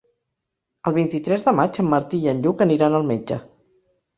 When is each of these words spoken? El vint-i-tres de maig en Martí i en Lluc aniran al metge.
El 0.91 0.95
vint-i-tres 0.95 1.45
de 1.49 1.53
maig 1.59 1.77
en 1.83 1.91
Martí 1.91 2.23
i 2.25 2.33
en 2.33 2.41
Lluc 2.47 2.67
aniran 2.69 2.99
al 3.03 3.07
metge. 3.13 3.39